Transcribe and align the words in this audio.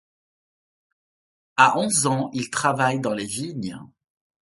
À 1.57 1.77
onze 1.77 2.07
ans, 2.07 2.31
il 2.33 2.49
travaille 2.49 2.99
dans 2.99 3.13
les 3.13 3.27
vignes. 3.27 3.79